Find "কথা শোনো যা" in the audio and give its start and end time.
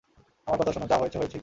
0.59-0.97